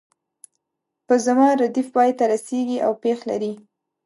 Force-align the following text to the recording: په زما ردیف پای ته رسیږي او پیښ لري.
په 1.07 1.13
زما 1.25 1.47
ردیف 1.61 1.87
پای 1.95 2.09
ته 2.17 2.23
رسیږي 2.33 2.77
او 2.85 2.91
پیښ 3.03 3.19
لري. 3.29 3.53